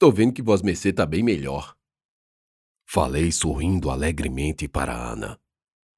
Estou 0.00 0.10
vendo 0.10 0.32
que 0.32 0.40
vós 0.40 0.62
mercê 0.62 0.94
tá 0.94 1.04
bem 1.04 1.22
melhor. 1.22 1.76
Falei 2.88 3.30
sorrindo 3.30 3.90
alegremente 3.90 4.66
para 4.66 4.96
Ana. 4.96 5.38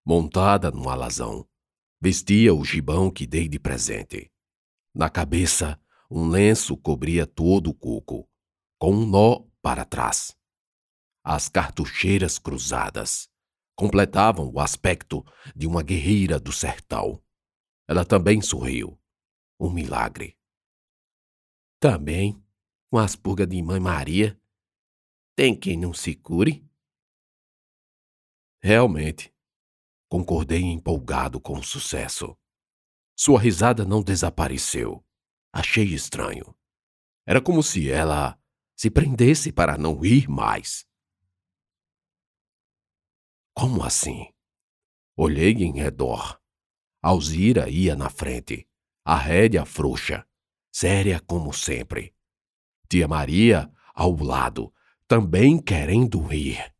Montada 0.05 0.73
num 0.73 0.89
alazão, 0.89 1.49
vestia 2.01 2.53
o 2.53 2.65
gibão 2.65 3.13
que 3.13 3.29
dei 3.29 3.47
de 3.47 3.61
presente. 3.61 4.29
Na 4.93 5.09
cabeça, 5.09 5.81
um 6.11 6.27
lenço 6.27 6.77
cobria 6.77 7.29
todo 7.29 7.71
o 7.71 7.75
coco, 7.75 8.29
com 8.77 8.93
um 8.93 9.07
nó 9.07 9.45
para 9.63 9.85
trás. 9.85 10.37
As 11.23 11.49
cartucheiras 11.49 12.41
cruzadas 12.41 13.31
completavam 13.77 14.51
o 14.53 14.59
aspecto 14.59 15.25
de 15.55 15.69
uma 15.69 15.81
guerreira 15.81 16.41
do 16.41 16.51
sertão. 16.51 17.23
Ela 17.87 18.05
também 18.05 18.43
sorriu. 18.43 18.99
Um 19.61 19.71
milagre. 19.71 20.37
Também, 21.79 22.43
com 22.93 22.99
as 22.99 23.17
pulgas 23.17 23.49
de 23.49 23.63
Mãe 23.63 23.81
Maria, 23.81 24.39
tem 25.35 25.59
quem 25.59 25.79
não 25.79 25.95
se 25.95 26.15
cure? 26.15 26.63
Realmente, 28.63 29.35
concordei 30.11 30.61
empolgado 30.61 31.41
com 31.41 31.55
o 31.55 31.63
sucesso. 31.63 32.37
Sua 33.17 33.41
risada 33.41 33.87
não 33.87 34.03
desapareceu. 34.03 35.03
Achei 35.51 35.87
estranho. 35.87 36.55
Era 37.27 37.41
como 37.41 37.63
se 37.63 37.91
ela 37.91 38.39
se 38.77 38.91
prendesse 38.91 39.51
para 39.51 39.79
não 39.79 39.99
rir 39.99 40.29
mais. 40.29 40.87
Como 43.57 43.83
assim? 43.83 44.31
Olhei 45.17 45.53
em 45.53 45.73
redor. 45.73 46.39
Alzira 47.03 47.71
ia 47.71 47.97
na 47.97 48.11
frente, 48.11 48.69
a 49.03 49.17
rédea 49.17 49.65
frouxa, 49.65 50.29
séria 50.71 51.19
como 51.21 51.55
sempre. 51.55 52.15
Tia 52.93 53.09
Maria 53.09 53.73
ao 53.95 54.15
lado, 54.23 54.71
também 55.09 55.59
querendo 55.59 56.21
rir. 56.21 56.75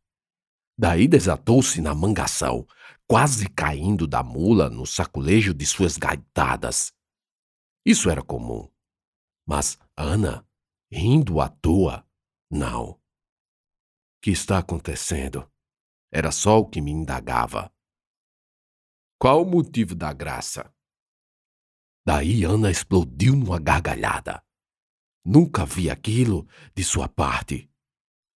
Daí 0.77 1.07
desatou-se 1.07 1.81
na 1.81 1.95
mangação, 1.95 2.67
quase 3.07 3.49
caindo 3.49 4.05
da 4.05 4.21
mula 4.21 4.69
no 4.69 4.85
saculejo 4.85 5.55
de 5.55 5.65
suas 5.65 5.97
gaitadas. 5.97 6.93
Isso 7.83 8.11
era 8.11 8.21
comum. 8.21 8.71
Mas 9.43 9.79
Ana, 9.97 10.47
rindo 10.91 11.41
à 11.41 11.49
toa, 11.49 12.07
não. 12.47 13.01
Que 14.21 14.29
está 14.29 14.59
acontecendo? 14.59 15.51
Era 16.11 16.31
só 16.31 16.59
o 16.59 16.69
que 16.69 16.79
me 16.79 16.91
indagava. 16.91 17.73
Qual 19.17 19.41
o 19.41 19.49
motivo 19.49 19.95
da 19.95 20.13
graça? 20.13 20.71
Daí 22.05 22.43
Ana 22.43 22.69
explodiu 22.69 23.35
numa 23.35 23.59
gargalhada. 23.59 24.43
Nunca 25.25 25.65
vi 25.65 25.89
aquilo 25.89 26.47
de 26.75 26.83
sua 26.83 27.07
parte. 27.07 27.69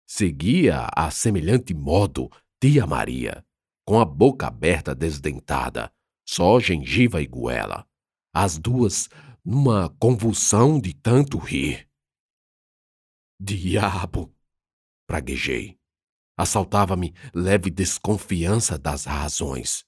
Seguia 0.06 0.88
a 0.94 1.10
semelhante 1.10 1.72
modo 1.72 2.30
tia 2.60 2.86
Maria, 2.86 3.44
com 3.86 3.98
a 3.98 4.04
boca 4.04 4.46
aberta 4.46 4.94
desdentada, 4.94 5.92
só 6.26 6.60
gengiva 6.60 7.20
e 7.22 7.26
goela, 7.26 7.86
as 8.34 8.58
duas 8.58 9.08
numa 9.44 9.90
convulsão 9.98 10.80
de 10.80 10.94
tanto 10.94 11.38
rir. 11.38 11.88
Diabo! 13.40 14.34
praguejei. 15.06 15.78
Assaltava-me 16.36 17.14
leve 17.34 17.70
desconfiança 17.70 18.78
das 18.78 19.04
razões. 19.04 19.84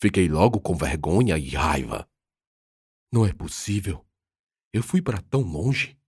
Fiquei 0.00 0.28
logo 0.28 0.60
com 0.60 0.74
vergonha 0.74 1.38
e 1.38 1.50
raiva. 1.50 2.08
Não 3.12 3.26
é 3.26 3.32
possível. 3.32 4.06
Eu 4.72 4.82
fui 4.82 5.00
para 5.02 5.20
tão 5.22 5.40
longe. 5.40 5.99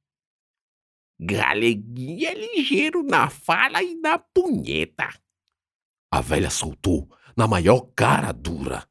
Galeguinha 1.25 2.31
é 2.31 2.35
ligeiro 2.35 3.05
na 3.05 3.31
fala 3.31 3.81
e 3.81 3.95
na 3.95 4.19
punheta. 4.19 5.09
A 6.11 6.21
velha 6.21 6.51
soltou 6.51 7.09
na 7.37 7.47
maior 7.47 7.83
cara 7.95 8.33
dura. 8.33 8.85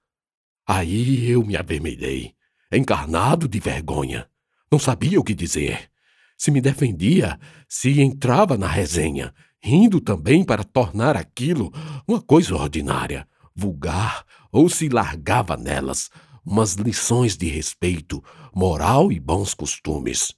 Aí 0.66 1.30
eu 1.30 1.46
me 1.46 1.58
avermelhei, 1.58 2.34
encarnado 2.72 3.50
de 3.50 3.59
vergonha. 3.59 4.30
Não 4.72 4.80
sabia 4.80 5.19
o 5.19 5.24
que 5.25 5.34
dizer. 5.34 5.92
Se 6.38 6.52
me 6.52 6.62
defendia, 6.62 7.38
se 7.68 8.00
entrava 8.00 8.58
na 8.58 8.68
resenha, 8.68 9.34
rindo 9.62 10.00
também 10.00 10.42
para 10.42 10.63
tornar 10.63 11.18
aquilo 11.18 11.69
uma 12.08 12.22
coisa 12.22 12.56
ordinária, 12.56 13.28
vulgar, 13.53 14.25
ou 14.53 14.69
se 14.69 14.88
largava 14.88 15.58
nelas 15.58 16.09
umas 16.46 16.75
lições 16.75 17.36
de 17.36 17.50
respeito, 17.50 18.24
moral 18.56 19.12
e 19.12 19.19
bons 19.19 19.53
costumes. 19.53 20.34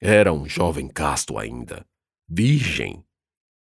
Era 0.00 0.32
um 0.32 0.48
jovem 0.48 0.88
casto 0.88 1.36
ainda, 1.36 1.84
virgem. 2.28 3.04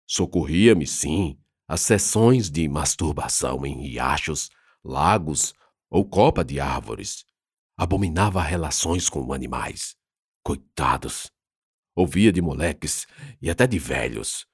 Socorria-me, 0.07 0.87
sim, 0.87 1.39
às 1.69 1.83
sessões 1.83 2.51
de 2.51 2.67
masturbação 2.69 3.67
em 3.67 3.83
riachos, 3.83 4.51
lagos 4.83 5.53
ou 5.91 6.05
copa 6.09 6.43
de 6.43 6.59
árvores. 6.61 7.25
Abominava 7.77 8.43
relações 8.43 9.09
com 9.09 9.33
animais. 9.33 9.97
Coitados! 10.43 11.31
Ouvia 11.95 12.33
de 12.33 12.41
moleques 12.41 13.07
e 13.41 13.51
até 13.51 13.67
de 13.67 13.79
velhos 13.79 14.47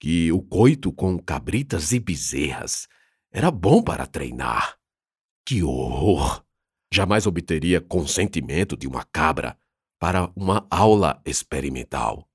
que 0.00 0.30
o 0.32 0.40
coito 0.40 0.92
com 0.92 1.18
cabritas 1.18 1.92
e 1.92 1.98
bezerras 1.98 2.88
era 3.30 3.50
bom 3.50 3.82
para 3.82 4.06
treinar. 4.06 4.78
Que 5.44 5.62
horror! 5.62 6.44
Jamais 6.92 7.26
obteria 7.26 7.80
consentimento 7.80 8.76
de 8.76 8.86
uma 8.86 9.04
cabra 9.04 9.58
para 9.98 10.32
uma 10.36 10.66
aula 10.70 11.20
experimental. 11.24 12.28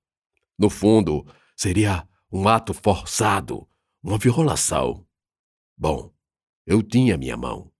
No 0.58 0.70
fundo, 0.70 1.26
seria 1.56 2.08
um 2.32 2.48
ato 2.48 2.74
forçado, 2.74 3.68
uma 4.02 4.18
violação. 4.18 5.08
Bom, 5.78 6.14
eu 6.66 6.82
tinha 6.82 7.18
minha 7.18 7.38
mão. 7.38 7.72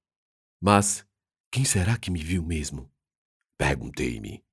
Mas 0.60 1.06
quem 1.52 1.66
será 1.66 1.98
que 1.98 2.10
me 2.10 2.24
viu 2.24 2.44
mesmo? 2.44 2.92
Perguntei-me. 3.58 4.44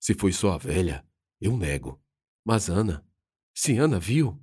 Se 0.00 0.14
foi 0.14 0.32
só 0.32 0.52
a 0.52 0.58
velha, 0.58 1.06
eu 1.40 1.56
nego. 1.56 2.02
Mas 2.44 2.68
Ana, 2.68 3.06
se 3.54 3.76
Ana 3.76 4.00
viu, 4.00 4.42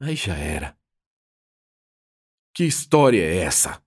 aí 0.00 0.16
já 0.16 0.36
era. 0.36 0.78
Que 2.54 2.64
história 2.64 3.20
é 3.20 3.38
essa? 3.38 3.83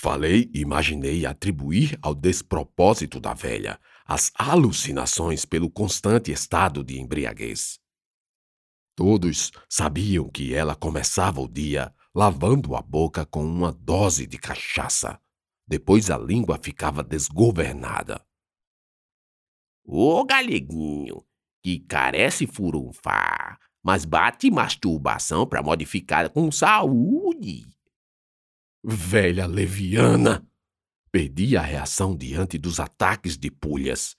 Falei 0.00 0.48
e 0.54 0.60
imaginei 0.60 1.26
atribuir 1.26 1.98
ao 2.00 2.14
despropósito 2.14 3.18
da 3.18 3.34
velha 3.34 3.80
as 4.06 4.30
alucinações 4.36 5.44
pelo 5.44 5.68
constante 5.68 6.30
estado 6.30 6.84
de 6.84 7.00
embriaguez. 7.00 7.80
Todos 8.94 9.50
sabiam 9.68 10.28
que 10.28 10.54
ela 10.54 10.76
começava 10.76 11.40
o 11.40 11.48
dia 11.48 11.92
lavando 12.14 12.76
a 12.76 12.82
boca 12.82 13.26
com 13.26 13.44
uma 13.44 13.72
dose 13.72 14.26
de 14.26 14.38
cachaça. 14.38 15.20
Depois 15.66 16.10
a 16.10 16.16
língua 16.16 16.58
ficava 16.62 17.02
desgovernada. 17.02 18.24
Ô 19.84 20.24
galeguinho, 20.24 21.24
que 21.62 21.80
carece 21.80 22.46
furunfar, 22.46 23.58
mas 23.82 24.04
bate 24.04 24.48
masturbação 24.50 25.46
para 25.46 25.62
modificar 25.62 26.30
com 26.30 26.52
saúde. 26.52 27.77
Velha 28.84 29.46
leviana! 29.46 30.46
Perdi 31.10 31.56
a 31.56 31.62
reação 31.62 32.16
diante 32.16 32.58
dos 32.58 32.78
ataques 32.78 33.36
de 33.36 33.50
pulhas. 33.50 34.16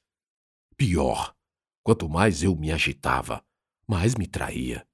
Pior, 0.75 1.35
quanto 1.83 2.09
mais 2.09 2.43
eu 2.43 2.55
me 2.55 2.71
agitava, 2.71 3.43
mais 3.87 4.15
me 4.15 4.27
traía. 4.27 4.85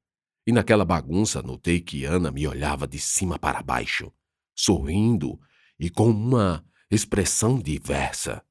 E 0.45 0.51
naquela 0.51 0.85
bagunça 0.85 1.41
notei 1.41 1.81
que 1.81 2.05
Ana 2.05 2.31
me 2.31 2.47
olhava 2.47 2.87
de 2.87 2.99
cima 2.99 3.39
para 3.39 3.63
baixo, 3.63 4.11
sorrindo 4.55 5.39
e 5.79 5.89
com 5.89 6.09
uma 6.09 6.63
expressão 6.91 7.59
diversa 7.59 8.45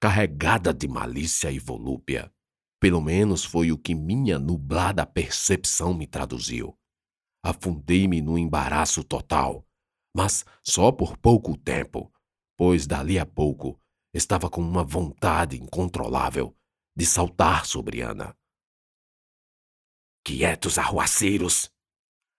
carregada 0.00 0.72
de 0.72 0.86
malícia 0.86 1.50
e 1.50 1.58
volúpia. 1.58 2.32
Pelo 2.80 3.00
menos 3.00 3.44
foi 3.44 3.72
o 3.72 3.78
que 3.78 3.94
minha 3.94 4.38
nublada 4.38 5.04
percepção 5.04 5.92
me 5.92 6.06
traduziu. 6.06 6.78
Afundei-me 7.42 8.20
no 8.20 8.38
embaraço 8.38 9.02
total, 9.02 9.66
mas 10.14 10.44
só 10.62 10.90
por 10.90 11.16
pouco 11.16 11.56
tempo, 11.56 12.12
pois 12.56 12.86
dali 12.86 13.18
a 13.18 13.26
pouco 13.26 13.80
estava 14.12 14.50
com 14.50 14.60
uma 14.60 14.84
vontade 14.84 15.56
incontrolável 15.56 16.56
de 16.96 17.06
saltar 17.06 17.66
sobre 17.66 18.00
Ana. 18.00 18.36
Quietos, 20.24 20.78
arruaceiros! 20.78 21.70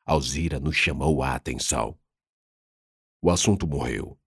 Alzira 0.05 0.59
nos 0.59 0.75
chamou 0.75 1.23
a 1.23 1.35
atenção. 1.35 1.97
O 3.21 3.29
assunto 3.29 3.67
morreu. 3.67 4.19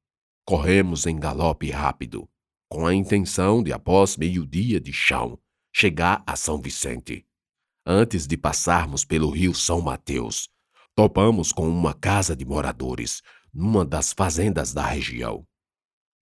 Corremos 0.44 1.06
em 1.06 1.19
galope 1.19 1.71
rápido, 1.71 2.29
com 2.69 2.87
a 2.87 2.94
intenção 2.94 3.62
de, 3.62 3.73
após 3.73 4.17
meio-dia 4.17 4.81
de 4.81 4.93
chão, 4.93 5.39
chegar 5.75 6.23
a 6.27 6.37
São 6.37 6.61
Vicente. 6.61 7.27
Antes 7.87 8.27
de 8.27 8.37
passarmos 8.37 9.05
pelo 9.05 9.31
rio 9.31 9.55
São 9.55 9.81
Mateus, 9.81 10.49
topamos 10.94 11.53
com 11.53 11.69
uma 11.69 11.94
casa 11.94 12.37
de 12.37 12.44
moradores, 12.44 13.23
numa 13.53 13.85
das 13.85 14.12
fazendas 14.12 14.73
da 14.73 14.85
região. 14.87 15.47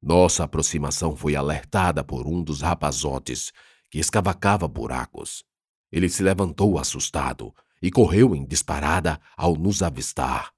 Nossa 0.03 0.45
aproximação 0.45 1.17
foi 1.17 1.37
alertada 1.37 2.03
por 2.03 2.27
um 2.27 2.43
dos 2.43 2.63
rapazotes 2.63 3.53
que 3.91 3.99
escavacava 3.99 4.67
buracos. 4.67 5.45
Ele 5.93 6.09
se 6.09 6.23
levantou 6.23 6.79
assustado 6.79 7.55
e 7.83 7.91
correu 7.91 8.35
em 8.35 8.47
disparada 8.47 9.21
ao 9.37 9.57
nos 9.57 9.83
avistar. 9.83 10.53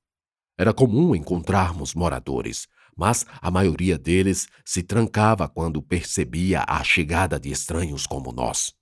Era 0.59 0.73
comum 0.73 1.15
encontrarmos 1.15 1.95
moradores, 1.95 2.69
mas 2.97 3.25
a 3.41 3.51
maioria 3.51 3.99
deles 3.99 4.49
se 4.65 4.83
trancava 4.83 5.49
quando 5.49 5.83
percebia 5.83 6.65
a 6.69 6.85
chegada 6.85 7.41
de 7.41 7.51
estranhos 7.51 8.07
como 8.07 8.33
nós. 8.33 8.75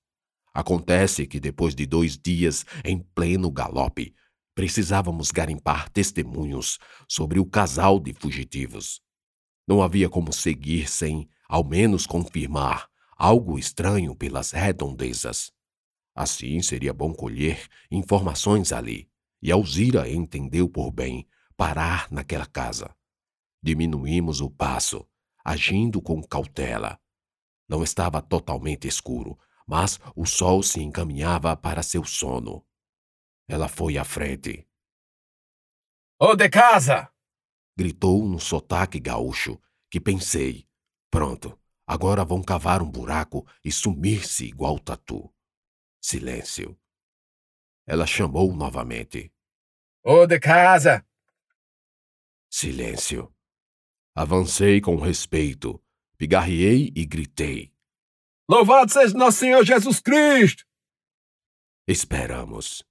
Acontece 0.52 1.26
que 1.26 1.38
depois 1.38 1.74
de 1.74 1.86
dois 1.86 2.18
dias 2.18 2.66
em 2.84 2.98
pleno 2.98 3.50
galope, 3.50 4.14
precisávamos 4.54 5.30
garimpar 5.30 5.88
testemunhos 5.88 6.78
sobre 7.08 7.38
o 7.38 7.46
casal 7.46 7.98
de 7.98 8.12
fugitivos. 8.12 9.00
Não 9.66 9.82
havia 9.82 10.08
como 10.08 10.32
seguir 10.32 10.88
sem, 10.88 11.28
ao 11.48 11.64
menos, 11.64 12.06
confirmar 12.06 12.88
algo 13.16 13.58
estranho 13.58 14.14
pelas 14.14 14.50
redondezas. 14.52 15.52
Assim 16.14 16.60
seria 16.62 16.92
bom 16.92 17.12
colher 17.12 17.68
informações 17.90 18.72
ali, 18.72 19.08
e 19.42 19.52
Alzira 19.52 20.10
entendeu 20.10 20.68
por 20.68 20.90
bem 20.90 21.26
parar 21.56 22.10
naquela 22.10 22.46
casa. 22.46 22.94
Diminuímos 23.62 24.40
o 24.40 24.50
passo, 24.50 25.06
agindo 25.44 26.00
com 26.00 26.22
cautela. 26.22 26.98
Não 27.68 27.84
estava 27.84 28.20
totalmente 28.20 28.88
escuro, 28.88 29.38
mas 29.66 30.00
o 30.16 30.26
sol 30.26 30.62
se 30.62 30.82
encaminhava 30.82 31.56
para 31.56 31.82
seu 31.82 32.04
sono. 32.04 32.64
Ela 33.50 33.66
foi 33.66 33.98
à 33.98 34.04
frente. 34.04 34.64
Ô 36.20 36.36
de 36.36 36.48
casa! 36.48 37.12
gritou 37.76 38.24
no 38.24 38.38
sotaque 38.38 39.00
gaúcho, 39.00 39.60
que 39.90 40.00
pensei: 40.00 40.68
pronto, 41.10 41.58
agora 41.84 42.24
vão 42.24 42.44
cavar 42.44 42.80
um 42.80 42.88
buraco 42.88 43.44
e 43.64 43.72
sumir-se 43.72 44.44
igual 44.44 44.78
tatu. 44.78 45.34
Silêncio. 46.00 46.78
Ela 47.84 48.06
chamou 48.06 48.54
novamente. 48.54 49.32
Ô 50.04 50.26
de 50.26 50.38
casa! 50.38 51.04
Silêncio. 52.48 53.34
Avancei 54.14 54.80
com 54.80 54.94
respeito, 54.94 55.82
pigarreei 56.16 56.92
e 56.94 57.04
gritei. 57.04 57.74
Louvado 58.48 58.92
seja 58.92 59.18
nosso 59.18 59.38
Senhor 59.38 59.64
Jesus 59.64 59.98
Cristo! 59.98 60.64
Esperamos. 61.88 62.88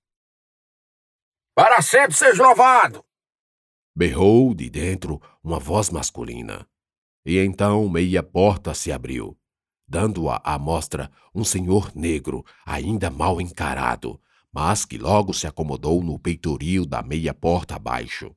Para 1.56 1.81
sempre 1.81 2.16
seja 2.16 2.44
louvado! 2.44 3.04
Berrou 3.96 4.54
de 4.54 4.69
dentro 4.69 5.22
uma 5.44 5.60
voz 5.60 5.90
masculina. 5.90 6.68
E 7.25 7.38
então 7.38 7.90
meia 7.90 8.24
porta 8.24 8.74
se 8.74 8.92
abriu, 8.92 9.38
dando-a 9.88 10.42
à 10.44 10.57
mostra 10.57 11.12
um 11.34 11.44
senhor 11.44 11.92
negro, 11.96 12.46
ainda 12.66 13.10
mal 13.10 13.42
encarado, 13.42 14.22
mas 14.51 14.86
que 14.86 14.98
logo 14.98 15.34
se 15.34 15.48
acomodou 15.48 16.04
no 16.04 16.18
peitoril 16.18 16.86
da 16.86 17.01
meia 17.04 17.34
porta 17.34 17.75
abaixo. 17.75 18.36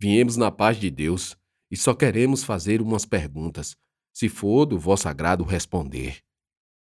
Viemos 0.00 0.36
na 0.36 0.50
paz 0.50 0.78
de 0.78 0.90
Deus 0.90 1.36
e 1.70 1.76
só 1.76 1.94
queremos 1.94 2.42
fazer 2.42 2.82
umas 2.82 3.06
perguntas, 3.06 3.76
se 4.12 4.28
for 4.28 4.66
do 4.66 4.78
vosso 4.78 5.08
agrado 5.08 5.44
responder. 5.44 6.22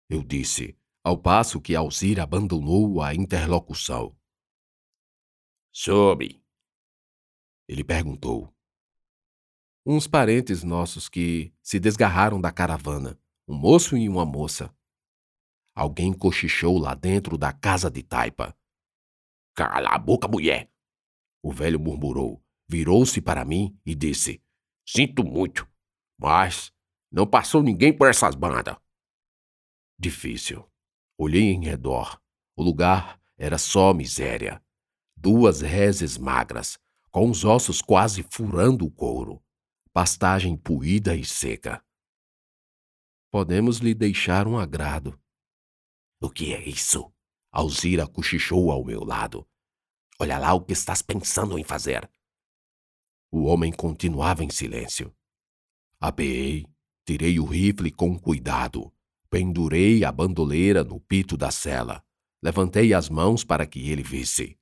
Eu 0.09 0.23
disse, 0.23 0.77
ao 1.05 1.19
passo 1.19 1.61
que 1.61 1.75
Alzira 1.75 2.23
abandonou 2.23 3.03
a 3.03 3.15
interlocução. 3.15 4.17
Sobre. 5.81 6.45
Ele 7.69 7.85
perguntou. 7.85 8.53
Uns 9.87 10.09
parentes 10.09 10.65
nossos 10.65 11.09
que 11.09 11.55
se 11.63 11.79
desgarraram 11.79 12.41
da 12.41 12.51
caravana, 12.51 13.17
um 13.47 13.55
moço 13.55 13.97
e 13.97 14.09
uma 14.09 14.27
moça. 14.27 14.77
Alguém 15.73 16.13
cochichou 16.13 16.79
lá 16.79 16.97
dentro 16.97 17.39
da 17.39 17.53
casa 17.53 17.89
de 17.89 18.03
taipa. 18.03 18.59
Cala 19.55 19.91
a 19.91 19.99
boca, 19.99 20.27
mulher! 20.27 20.69
O 21.41 21.53
velho 21.53 21.79
murmurou, 21.79 22.45
virou-se 22.69 23.21
para 23.21 23.45
mim 23.45 23.81
e 23.87 23.95
disse: 23.95 24.43
Sinto 24.85 25.23
muito, 25.23 25.65
mas 26.19 26.73
não 27.09 27.25
passou 27.25 27.63
ninguém 27.63 27.97
por 27.97 28.09
essas 28.09 28.35
bandas. 28.35 28.77
Difícil. 29.97 30.69
Olhei 31.17 31.53
em 31.53 31.65
redor. 31.65 32.21
O 32.57 32.65
lugar 32.65 33.23
era 33.37 33.59
só 33.59 33.95
miséria. 33.95 34.61
Duas 35.21 35.63
reses 35.63 36.17
magras, 36.17 36.79
com 37.11 37.29
os 37.29 37.45
ossos 37.45 37.83
quase 37.83 38.25
furando 38.31 38.87
o 38.87 38.91
couro. 38.91 39.43
Pastagem 39.93 40.57
puída 40.57 41.17
e 41.17 41.25
seca. 41.25 41.85
Podemos 43.29 43.79
lhe 43.79 43.95
deixar 43.95 44.47
um 44.47 44.57
agrado. 44.57 45.21
O 46.21 46.31
que 46.31 46.55
é 46.55 46.69
isso? 46.69 47.13
Alzira 47.51 48.07
cochichou 48.07 48.71
ao 48.71 48.85
meu 48.85 49.03
lado. 49.03 49.45
Olha 50.21 50.39
lá 50.39 50.55
o 50.55 50.61
que 50.61 50.73
estás 50.73 51.03
pensando 51.03 51.59
em 51.59 51.65
fazer. 51.65 52.09
O 53.29 53.43
homem 53.43 53.73
continuava 53.73 54.45
em 54.45 54.51
silêncio. 54.51 55.13
Apeei, 56.01 56.65
tirei 57.05 57.41
o 57.41 57.45
rifle 57.45 57.91
com 57.91 58.17
cuidado, 58.17 58.95
pendurei 59.29 60.05
a 60.05 60.13
bandoleira 60.13 60.85
no 60.85 61.01
pito 61.01 61.37
da 61.37 61.51
cela, 61.51 62.05
levantei 62.41 62.95
as 62.95 63.09
mãos 63.09 63.43
para 63.43 63.67
que 63.67 63.91
ele 63.91 64.05
visse. 64.05 64.57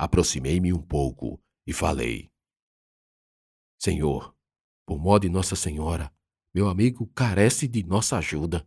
Aproximei-me 0.00 0.72
um 0.72 0.80
pouco 0.80 1.38
e 1.66 1.74
falei: 1.74 2.30
Senhor, 3.78 4.34
por 4.86 4.98
modo 4.98 5.24
de 5.24 5.28
Nossa 5.28 5.54
Senhora, 5.54 6.10
meu 6.54 6.70
amigo 6.70 7.06
carece 7.08 7.68
de 7.68 7.82
nossa 7.82 8.16
ajuda. 8.16 8.66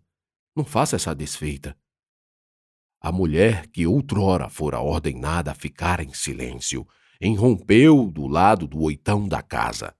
Não 0.56 0.64
faça 0.64 0.96
essa 0.96 1.16
desfeita. 1.16 1.76
A 3.02 3.12
mulher 3.12 3.66
que 3.70 3.88
outrora 3.88 4.48
fora 4.48 4.80
ordenada 4.80 5.50
a 5.50 5.56
ficar 5.56 6.02
em 6.02 6.14
silêncio 6.14 6.88
enrompeu 7.20 8.12
do 8.12 8.28
lado 8.28 8.68
do 8.68 8.80
oitão 8.84 9.28
da 9.28 9.42
casa. 9.42 9.98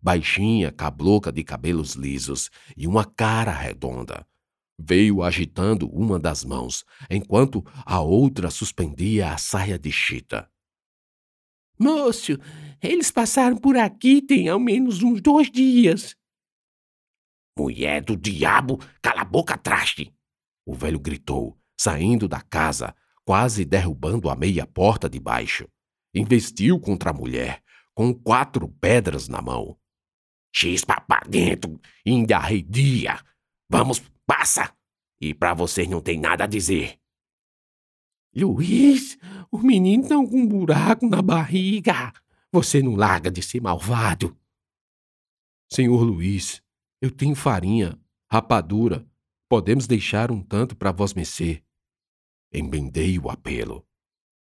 Baixinha, 0.00 0.72
cabloca 0.72 1.30
de 1.30 1.44
cabelos 1.44 1.94
lisos 1.94 2.50
e 2.76 2.88
uma 2.88 3.04
cara 3.04 3.52
redonda. 3.52 4.26
Veio 4.76 5.22
agitando 5.22 5.88
uma 5.88 6.18
das 6.18 6.44
mãos, 6.44 6.84
enquanto 7.08 7.64
a 7.86 8.00
outra 8.00 8.50
suspendia 8.50 9.32
a 9.32 9.38
saia 9.38 9.78
de 9.78 9.92
chita. 9.92 10.50
Moço, 11.78 12.38
eles 12.82 13.10
passaram 13.10 13.56
por 13.56 13.76
aqui 13.76 14.22
tem 14.22 14.48
ao 14.48 14.60
menos 14.60 15.02
uns 15.02 15.20
dois 15.20 15.50
dias. 15.50 16.16
Mulher 17.58 18.02
do 18.02 18.16
diabo, 18.16 18.78
cala 19.02 19.22
a 19.22 19.24
boca, 19.24 19.56
traste! 19.56 20.12
O 20.66 20.74
velho 20.74 20.98
gritou, 20.98 21.58
saindo 21.78 22.26
da 22.26 22.40
casa, 22.40 22.94
quase 23.24 23.64
derrubando 23.64 24.30
a 24.30 24.36
meia 24.36 24.66
porta 24.66 25.08
de 25.08 25.18
baixo 25.18 25.68
investiu 26.14 26.78
contra 26.78 27.10
a 27.10 27.14
mulher, 27.14 27.62
com 27.94 28.12
quatro 28.12 28.68
pedras 28.68 29.28
na 29.28 29.40
mão. 29.40 29.78
Chispa 30.54 31.00
para 31.00 31.26
dentro, 31.26 31.80
ainda 32.06 32.36
arredia. 32.36 33.18
Vamos, 33.68 34.02
passa! 34.26 34.72
E 35.20 35.32
para 35.32 35.54
você 35.54 35.86
não 35.86 36.00
tem 36.00 36.18
nada 36.20 36.44
a 36.44 36.46
dizer. 36.46 36.98
Luiz, 38.34 39.18
o 39.50 39.58
menino 39.58 40.08
tá 40.08 40.14
com 40.16 40.36
um 40.36 40.46
buraco 40.46 41.06
na 41.06 41.20
barriga. 41.20 42.12
Você 42.50 42.82
não 42.82 42.94
larga 42.94 43.30
de 43.30 43.42
ser 43.42 43.60
malvado. 43.60 44.36
Senhor 45.70 46.02
Luiz, 46.02 46.62
eu 47.00 47.10
tenho 47.10 47.34
farinha, 47.34 47.98
rapadura. 48.30 49.06
Podemos 49.48 49.86
deixar 49.86 50.30
um 50.30 50.42
tanto 50.42 50.74
para 50.74 50.92
vós 50.92 51.12
mecer. 51.12 51.62
Embendei 52.52 53.18
o 53.18 53.28
apelo. 53.28 53.86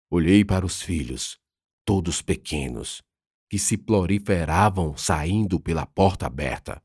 Olhei 0.08 0.44
para 0.44 0.64
os 0.64 0.82
filhos 0.82 1.40
todos 1.84 2.22
pequenos, 2.22 3.02
que 3.48 3.58
se 3.58 3.76
proliferavam 3.76 4.96
saindo 4.96 5.58
pela 5.58 5.84
porta 5.84 6.26
aberta. 6.26 6.80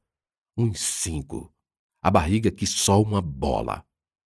Uns 0.58 0.80
cinco, 0.80 1.54
a 2.02 2.10
barriga 2.10 2.50
que 2.50 2.66
só 2.66 3.00
uma 3.00 3.22
bola. 3.22 3.86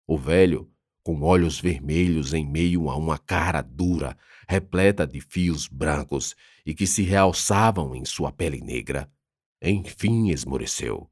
O 0.05 0.17
velho, 0.17 0.69
com 1.05 1.21
olhos 1.21 1.59
vermelhos 1.59 2.33
em 2.33 2.43
meio 2.43 2.89
a 2.89 2.97
uma 2.97 3.19
cara 3.19 3.61
dura, 3.61 4.17
repleta 4.49 5.05
de 5.05 5.21
fios 5.21 5.67
brancos 5.67 6.35
e 6.65 6.73
que 6.73 6.87
se 6.87 7.03
realçavam 7.03 7.95
em 7.95 8.03
sua 8.03 8.31
pele 8.31 8.59
negra, 8.59 9.07
enfim 9.61 10.31
esmoreceu. 10.31 11.07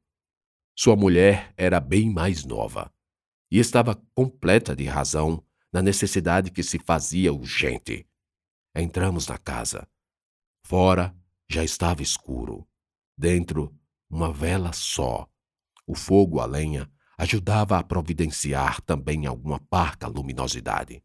Sua 0.76 0.96
mulher 0.96 1.54
era 1.56 1.78
bem 1.78 2.10
mais 2.12 2.44
nova 2.44 2.92
e 3.48 3.60
estava 3.60 3.94
completa 4.16 4.74
de 4.74 4.84
razão 4.84 5.40
na 5.72 5.80
necessidade 5.80 6.50
que 6.50 6.64
se 6.64 6.80
fazia 6.80 7.32
urgente. 7.32 8.04
Entramos 8.74 9.28
na 9.28 9.38
casa. 9.38 9.86
Fora 10.66 11.16
já 11.48 11.62
estava 11.62 12.02
escuro. 12.02 12.66
Dentro, 13.16 13.72
uma 14.10 14.32
vela 14.32 14.72
só. 14.72 15.28
O 15.86 15.94
fogo 15.94 16.40
a 16.40 16.46
lenha 16.46 16.90
ajudava 17.16 17.78
a 17.78 17.82
providenciar 17.82 18.80
também 18.82 19.26
alguma 19.26 19.58
parca 19.58 20.06
luminosidade. 20.06 21.02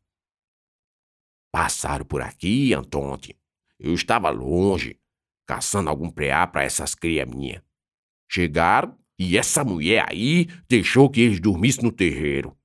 Passaram 1.52 2.06
por 2.06 2.22
aqui, 2.22 2.74
Antônio. 2.74 3.36
Eu 3.80 3.94
estava 3.94 4.30
longe, 4.30 5.00
caçando 5.48 5.90
algum 5.90 6.10
preá 6.10 6.46
para 6.46 6.64
essas 6.64 6.94
cria 6.94 7.26
minha. 7.26 7.64
Chegaram 8.30 8.98
e 9.18 9.38
essa 9.38 9.64
mulher 9.64 10.06
aí 10.10 10.46
deixou 10.68 11.10
que 11.10 11.22
eles 11.22 11.40
dormissem 11.40 11.84
no 11.84 11.92
terreiro. 11.92 12.56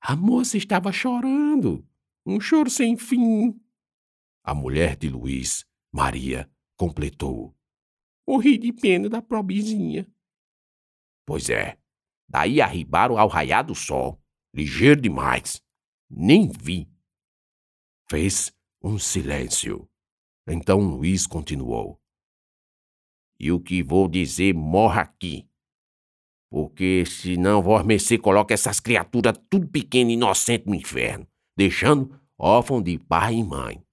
A 0.00 0.14
moça 0.14 0.56
estava 0.56 0.92
chorando, 0.92 1.86
um 2.24 2.40
choro 2.40 2.70
sem 2.70 2.96
fim. 2.96 3.60
A 4.44 4.54
mulher 4.54 4.96
de 4.96 5.08
Luiz, 5.08 5.64
Maria, 5.92 6.50
completou. 6.76 7.56
Morri 8.26 8.58
de 8.58 8.72
pena 8.72 9.08
da 9.08 9.22
pobrezinha. 9.22 10.06
Pois 11.24 11.48
é, 11.48 11.78
daí 12.28 12.60
arribaram 12.60 13.18
ao 13.18 13.28
raiar 13.28 13.64
do 13.64 13.74
sol, 13.74 14.20
ligeiro 14.54 15.00
demais. 15.00 15.62
Nem 16.08 16.48
vi. 16.48 16.88
Fez 18.08 18.52
um 18.82 18.98
silêncio. 18.98 19.88
Então 20.46 20.80
Luiz 20.80 21.26
continuou. 21.26 22.00
E 23.38 23.50
o 23.50 23.60
que 23.60 23.82
vou 23.82 24.08
dizer 24.08 24.54
morra 24.54 25.02
aqui. 25.02 25.48
Porque 26.48 27.04
senão 27.04 27.60
Vós 27.60 27.84
Mercê 27.84 28.16
coloca 28.16 28.54
essas 28.54 28.80
criaturas 28.80 29.36
tudo 29.50 29.68
pequeno 29.68 30.10
e 30.10 30.14
inocente 30.14 30.66
no 30.66 30.74
inferno, 30.74 31.26
deixando 31.56 32.18
órfão 32.38 32.80
de 32.80 32.98
pai 32.98 33.34
e 33.34 33.44
mãe. 33.44 33.84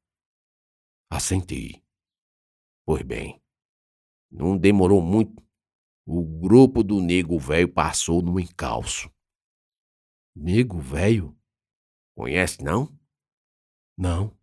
Assenti. 1.09 1.83
Pois 2.85 3.01
bem, 3.01 3.41
não 4.31 4.57
demorou 4.57 5.01
muito, 5.01 5.42
o 6.05 6.23
grupo 6.23 6.83
do 6.83 6.99
nego 6.99 7.39
velho 7.39 7.67
passou 7.67 8.21
no 8.21 8.39
encalço. 8.39 9.09
Nego 10.35 10.79
velho? 10.79 11.35
Conhece, 12.15 12.63
não? 12.63 12.91
Não. 13.97 14.35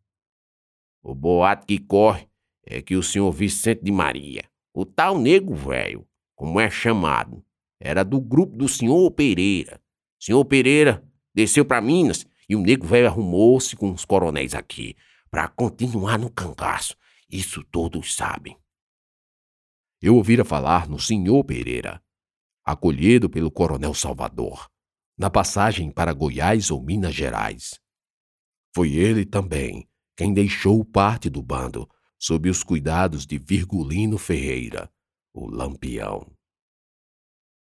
O 1.02 1.14
boato 1.14 1.67
que 1.67 1.79
corre 1.79 2.29
é 2.64 2.81
que 2.81 2.97
o 2.97 3.02
senhor 3.02 3.31
Vicente 3.33 3.83
de 3.83 3.90
Maria, 3.90 4.45
o 4.73 4.85
tal 4.85 5.19
nego 5.19 5.55
velho, 5.55 6.07
como 6.35 6.61
é 6.61 6.71
chamado, 6.71 7.45
era 7.79 8.05
do 8.05 8.21
grupo 8.21 8.57
do 8.57 8.69
senhor 8.69 9.11
Pereira. 9.11 9.81
Senhor 10.19 10.45
Pereira 10.45 11.05
desceu 11.35 11.64
para 11.64 11.81
Minas 11.81 12.26
e 12.49 12.57
o 12.57 12.61
nego 12.61 12.87
velho 12.87 13.07
arrumou-se 13.07 13.76
com 13.76 13.90
os 13.90 14.05
coronéis 14.05 14.55
aqui 14.55 14.97
para 15.31 15.49
continuar 15.49 16.19
no 16.19 16.31
cangaço. 16.31 16.97
Isso 17.29 17.62
todos 17.64 18.14
sabem. 18.14 18.57
Eu 20.02 20.16
ouvira 20.16 20.45
falar 20.45 20.88
no 20.88 20.99
senhor 20.99 21.45
Pereira, 21.45 22.02
acolhido 22.64 23.28
pelo 23.28 23.50
coronel 23.50 23.92
Salvador, 23.92 24.71
na 25.19 25.28
passagem 25.28 25.90
para 25.90 26.14
Goiás 26.14 26.71
ou 26.71 26.83
Minas 26.83 27.14
Gerais. 27.14 27.78
Foi 28.75 28.92
ele 28.95 29.26
também 29.26 29.87
quem 30.16 30.33
deixou 30.33 30.83
parte 30.85 31.28
do 31.28 31.42
bando 31.42 31.88
sob 32.19 32.49
os 32.49 32.62
cuidados 32.62 33.26
de 33.26 33.38
Virgulino 33.38 34.16
Ferreira, 34.16 34.90
o 35.35 35.47
lampião. 35.47 36.30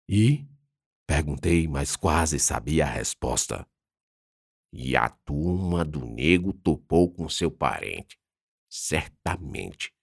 E? 0.09 0.47
Perguntei, 1.07 1.69
mas 1.69 1.97
quase 1.97 2.39
sabia 2.39 2.85
a 2.85 2.91
resposta. 2.91 3.67
E 4.73 4.97
a 4.97 5.09
turma 5.09 5.85
do 5.85 6.05
nego 6.05 6.53
topou 6.53 7.13
com 7.13 7.29
seu 7.29 7.51
parente. 7.51 8.19
Certamente. 8.69 9.95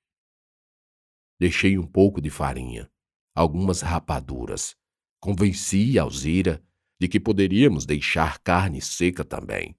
Deixei 1.41 1.77
um 1.77 1.88
pouco 1.88 2.21
de 2.21 2.29
farinha, 2.29 2.88
algumas 3.36 3.81
rapaduras. 3.81 4.77
Convenci 5.19 6.00
Alzira 6.00 6.63
de 7.00 7.10
que 7.10 7.19
poderíamos 7.19 7.86
deixar 7.86 8.39
carne 8.39 8.79
seca 8.79 9.25
também. 9.25 9.75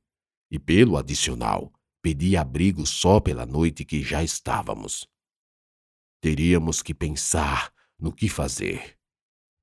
E 0.50 0.58
pelo 0.58 0.98
adicional, 0.98 1.72
Pedi 2.02 2.36
abrigo 2.36 2.84
só 2.84 3.20
pela 3.20 3.46
noite 3.46 3.84
que 3.84 4.02
já 4.02 4.24
estávamos. 4.24 5.08
Teríamos 6.20 6.82
que 6.82 6.92
pensar 6.92 7.72
no 7.96 8.12
que 8.12 8.28
fazer. 8.28 8.98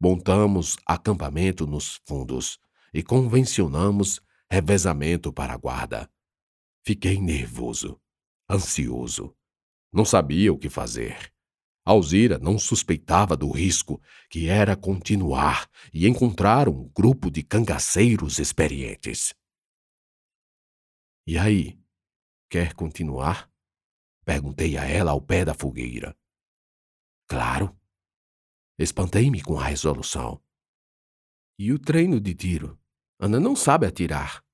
Montamos 0.01 0.77
acampamento 0.85 1.67
nos 1.67 1.99
fundos 2.07 2.57
e 2.93 3.03
convencionamos 3.03 4.21
revezamento 4.49 5.33
para 5.33 5.53
a 5.53 5.57
guarda. 5.57 6.09
Fiquei 6.85 7.19
nervoso, 7.19 7.99
ansioso. 8.49 9.35
Não 9.91 10.05
sabia 10.05 10.53
o 10.53 10.57
que 10.57 10.69
fazer. 10.69 11.33
Alzira 11.89 12.37
não 12.37 12.59
suspeitava 12.59 13.35
do 13.35 13.49
risco 13.49 13.99
que 14.29 14.47
era 14.47 14.75
continuar 14.75 15.67
e 15.91 16.07
encontrar 16.07 16.69
um 16.69 16.87
grupo 16.89 17.31
de 17.31 17.41
cangaceiros 17.41 18.37
experientes. 18.37 19.33
E 21.25 21.35
aí? 21.35 21.81
Quer 22.47 22.75
continuar? 22.75 23.51
Perguntei 24.23 24.77
a 24.77 24.85
ela 24.85 25.09
ao 25.09 25.19
pé 25.19 25.43
da 25.43 25.55
fogueira. 25.55 26.15
Claro. 27.27 27.75
Espantei-me 28.77 29.41
com 29.41 29.59
a 29.59 29.65
resolução. 29.65 30.39
E 31.57 31.73
o 31.73 31.79
treino 31.79 32.21
de 32.21 32.35
tiro? 32.35 32.79
Ana 33.19 33.39
não 33.39 33.55
sabe 33.55 33.87
atirar. 33.87 34.45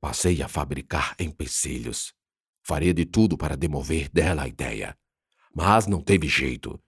Passei 0.00 0.42
a 0.42 0.48
fabricar 0.48 1.14
empecilhos. 1.20 2.14
Faria 2.62 2.94
de 2.94 3.04
tudo 3.04 3.36
para 3.36 3.58
demover 3.58 4.08
dela 4.08 4.44
a 4.44 4.48
ideia. 4.48 4.98
Mas 5.54 5.86
não 5.86 6.00
teve 6.00 6.28
jeito. 6.28 6.80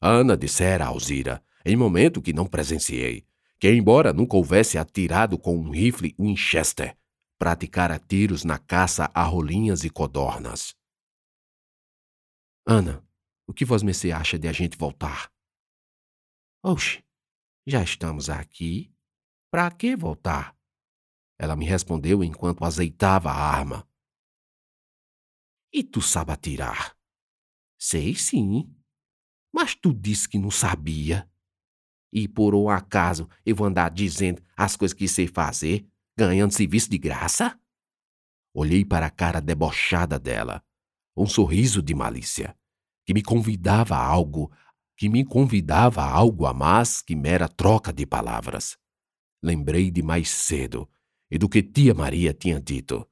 Ana 0.00 0.36
dissera 0.36 0.84
a 0.84 0.88
Alzira, 0.88 1.42
em 1.64 1.76
momento 1.76 2.22
que 2.22 2.32
não 2.32 2.46
presenciei, 2.46 3.26
que 3.58 3.70
embora 3.70 4.12
nunca 4.12 4.36
houvesse 4.36 4.78
atirado 4.78 5.38
com 5.38 5.56
um 5.56 5.70
rifle 5.70 6.14
Winchester, 6.18 6.96
praticara 7.38 7.98
tiros 7.98 8.44
na 8.44 8.58
caça 8.58 9.10
a 9.14 9.22
rolinhas 9.22 9.84
e 9.84 9.90
codornas. 9.90 10.74
Ana, 12.66 13.06
o 13.46 13.52
que 13.52 13.64
Vosmecê 13.64 14.10
acha 14.10 14.38
de 14.38 14.48
a 14.48 14.52
gente 14.52 14.76
voltar? 14.76 15.30
Oxe, 16.62 17.04
já 17.66 17.82
estamos 17.82 18.28
aqui. 18.28 18.92
Pra 19.50 19.70
que 19.70 19.94
voltar? 19.94 20.56
Ela 21.38 21.54
me 21.54 21.64
respondeu 21.64 22.24
enquanto 22.24 22.64
azeitava 22.64 23.30
a 23.30 23.34
arma. 23.34 23.88
E 25.72 25.84
tu 25.84 26.00
sabe 26.00 26.32
atirar? 26.32 26.95
Sei 27.78 28.14
sim. 28.14 28.70
Mas 29.52 29.74
tu 29.74 29.92
disse 29.92 30.28
que 30.28 30.38
não 30.38 30.50
sabia. 30.50 31.28
E 32.12 32.26
por 32.28 32.54
um 32.54 32.68
acaso 32.68 33.28
eu 33.44 33.54
vou 33.54 33.66
andar 33.66 33.90
dizendo 33.90 34.42
as 34.56 34.76
coisas 34.76 34.94
que 34.94 35.08
sei 35.08 35.26
fazer 35.26 35.86
ganhando 36.16 36.52
serviço 36.52 36.88
de 36.90 36.96
graça? 36.96 37.58
Olhei 38.54 38.84
para 38.84 39.06
a 39.06 39.10
cara 39.10 39.40
debochada 39.40 40.18
dela, 40.18 40.64
um 41.14 41.26
sorriso 41.26 41.82
de 41.82 41.94
malícia, 41.94 42.56
que 43.04 43.12
me 43.12 43.22
convidava 43.22 43.96
a 43.96 44.02
algo, 44.02 44.50
que 44.96 45.10
me 45.10 45.24
convidava 45.24 46.00
a 46.02 46.10
algo 46.10 46.46
a 46.46 46.54
mais 46.54 47.02
que 47.02 47.14
mera 47.14 47.48
troca 47.48 47.92
de 47.92 48.06
palavras. 48.06 48.78
Lembrei 49.42 49.90
de 49.90 50.02
mais 50.02 50.30
cedo 50.30 50.88
e 51.30 51.36
do 51.36 51.48
que 51.48 51.62
tia 51.62 51.92
Maria 51.92 52.32
tinha 52.32 52.58
dito. 52.58 53.06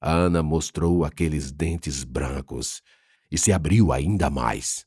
Ana 0.00 0.42
mostrou 0.42 1.04
aqueles 1.04 1.52
dentes 1.52 2.02
brancos 2.02 2.82
e 3.30 3.38
se 3.38 3.52
abriu 3.52 3.92
ainda 3.92 4.30
mais. 4.30 4.86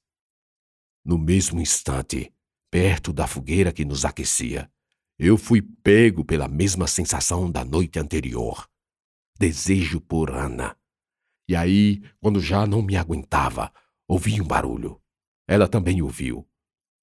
No 1.03 1.17
mesmo 1.17 1.59
instante, 1.61 2.33
perto 2.69 3.13
da 3.13 3.27
fogueira 3.27 3.71
que 3.71 3.85
nos 3.85 4.05
aquecia, 4.05 4.69
eu 5.17 5.37
fui 5.37 5.61
pego 5.61 6.23
pela 6.23 6.47
mesma 6.47 6.87
sensação 6.87 7.49
da 7.49 7.63
noite 7.65 7.97
anterior. 7.99 8.69
Desejo 9.39 9.99
por 10.01 10.31
Ana. 10.31 10.77
E 11.47 11.55
aí, 11.55 12.01
quando 12.19 12.39
já 12.39 12.65
não 12.65 12.81
me 12.81 12.97
aguentava, 12.97 13.73
ouvi 14.07 14.41
um 14.41 14.45
barulho. 14.45 15.01
Ela 15.47 15.67
também 15.67 16.01
ouviu. 16.01 16.47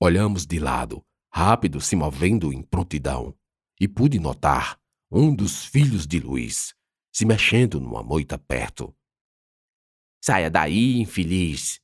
Olhamos 0.00 0.44
de 0.46 0.58
lado, 0.58 1.04
rápido 1.32 1.80
se 1.80 1.96
movendo 1.96 2.52
em 2.52 2.62
prontidão, 2.62 3.34
e 3.80 3.88
pude 3.88 4.18
notar 4.18 4.78
um 5.10 5.34
dos 5.34 5.64
filhos 5.64 6.06
de 6.06 6.20
Luiz 6.20 6.74
se 7.14 7.24
mexendo 7.24 7.80
numa 7.80 8.02
moita 8.02 8.36
perto. 8.36 8.92
Saia 10.26 10.50
daí, 10.50 11.02
infeliz! 11.02 11.82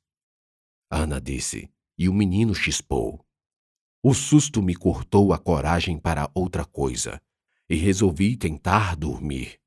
Ana 0.91 1.21
disse, 1.21 1.71
e 1.99 2.09
o 2.09 2.15
menino 2.15 2.55
chispou. 2.55 3.23
O 4.03 4.15
susto 4.15 4.63
me 4.63 4.75
cortou 4.75 5.35
a 5.35 5.39
coragem 5.39 5.99
para 5.99 6.31
outra 6.35 6.65
coisa 6.65 7.21
e 7.69 7.77
resolvi 7.77 8.39
tentar 8.39 8.97
dormir. 8.97 9.61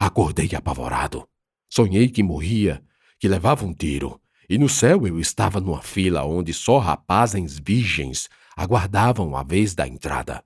Acordei 0.00 0.54
apavorado. 0.54 1.28
Sonhei 1.68 2.08
que 2.08 2.22
morria, 2.22 2.82
que 3.18 3.28
levava 3.28 3.66
um 3.66 3.74
tiro, 3.74 4.18
e 4.48 4.56
no 4.56 4.70
céu 4.70 5.06
eu 5.06 5.20
estava 5.20 5.60
numa 5.60 5.82
fila 5.82 6.24
onde 6.24 6.54
só 6.54 6.78
rapazes 6.78 7.58
virgens 7.58 8.26
aguardavam 8.56 9.36
a 9.36 9.42
vez 9.42 9.74
da 9.74 9.86
entrada. 9.86 10.42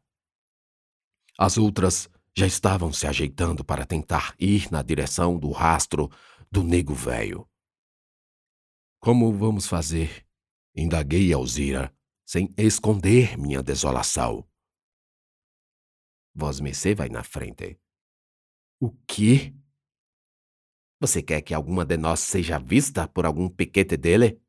As 1.39 1.57
outras 1.57 2.11
já 2.37 2.47
estavam 2.47 2.93
se 2.93 3.07
ajeitando 3.07 3.63
para 3.63 3.87
tentar 3.87 4.35
ir 4.37 4.69
na 4.73 4.83
direção 4.83 5.39
do 5.39 5.53
rastro 5.53 6.11
do 6.51 6.65
nego 6.65 6.95
velho. 6.95 7.49
Como 8.99 9.33
vamos 9.33 9.67
fazer? 9.67 10.27
Indaguei 10.75 11.33
Alzira, 11.33 11.95
sem 12.27 12.53
esconder 12.57 13.39
minha 13.39 13.63
desolação. 13.63 14.49
Vosmecê 16.35 16.95
vai 16.95 17.09
na 17.09 17.23
frente. 17.23 17.81
O 18.81 18.91
quê? 19.07 19.55
Você 21.01 21.23
quer 21.23 21.41
que 21.43 21.55
alguma 21.55 21.85
de 21.85 21.97
nós 21.97 22.21
seja 22.21 22.59
vista 22.59 23.09
por 23.09 23.25
algum 23.25 23.49
piquete 23.49 23.97
dele? 23.97 24.41